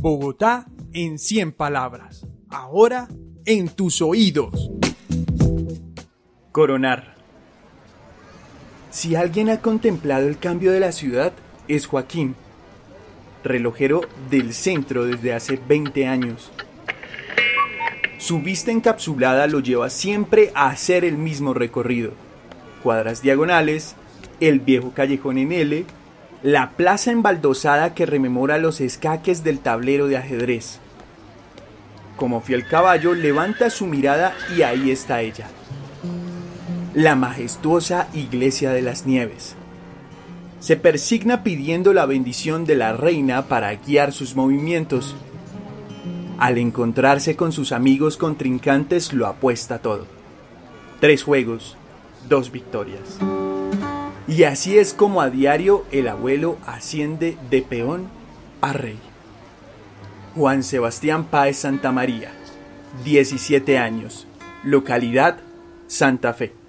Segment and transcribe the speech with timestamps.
[0.00, 2.26] Bogotá en 100 palabras.
[2.48, 3.06] Ahora
[3.44, 4.70] en tus oídos.
[6.52, 7.16] Coronar.
[8.90, 11.34] Si alguien ha contemplado el cambio de la ciudad,
[11.68, 12.34] es Joaquín,
[13.44, 14.00] relojero
[14.30, 16.50] del centro desde hace 20 años.
[18.16, 22.12] Su vista encapsulada lo lleva siempre a hacer el mismo recorrido.
[22.82, 23.96] Cuadras diagonales,
[24.40, 25.84] el viejo callejón en L,
[26.42, 30.78] la plaza embaldosada que rememora los escaques del tablero de ajedrez.
[32.16, 35.48] Como fiel caballo, levanta su mirada y ahí está ella.
[36.94, 39.54] La majestuosa Iglesia de las Nieves.
[40.60, 45.16] Se persigna pidiendo la bendición de la reina para guiar sus movimientos.
[46.38, 50.06] Al encontrarse con sus amigos contrincantes lo apuesta todo.
[51.00, 51.76] Tres juegos,
[52.28, 53.18] dos victorias.
[54.30, 58.06] Y así es como a diario el abuelo asciende de peón
[58.60, 58.96] a rey.
[60.36, 62.30] Juan Sebastián Páez Santa María,
[63.04, 64.28] 17 años,
[64.62, 65.38] localidad
[65.88, 66.59] Santa Fe.